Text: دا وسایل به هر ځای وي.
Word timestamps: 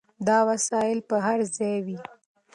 دا 0.27 0.37
وسایل 0.49 0.97
به 1.09 1.17
هر 1.25 1.39
ځای 1.55 1.77
وي. 1.85 1.99